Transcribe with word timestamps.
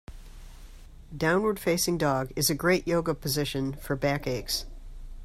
Downward 1.15 1.59
facing 1.59 1.99
dog 1.99 2.31
is 2.35 2.49
a 2.49 2.55
great 2.55 2.87
Yoga 2.87 3.13
position 3.13 3.73
for 3.73 3.95
back 3.95 4.25
aches. 4.25 4.65